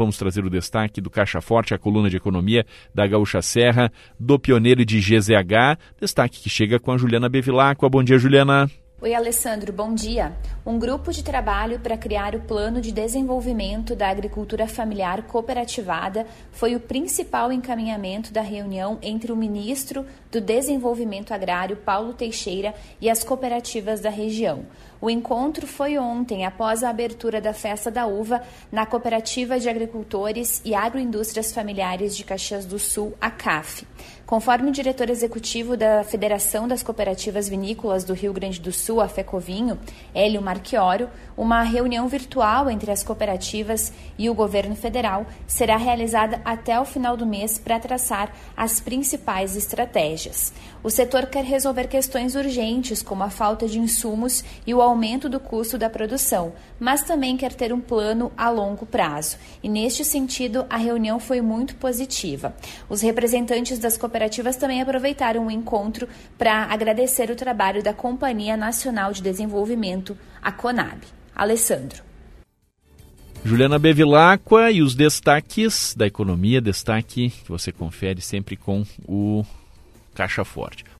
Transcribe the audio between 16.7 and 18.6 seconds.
o principal encaminhamento da